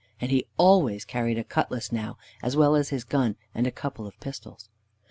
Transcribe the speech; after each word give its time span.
And 0.19 0.31
he 0.31 0.47
always 0.57 1.05
carried 1.05 1.37
a 1.37 1.43
cutlass 1.43 1.91
now, 1.91 2.17
as 2.41 2.55
well 2.57 2.75
as 2.75 2.89
his 2.89 3.03
gun 3.03 3.35
and 3.53 3.67
a 3.67 3.71
couple 3.71 4.07
of 4.07 4.19
pistols. 4.19 4.67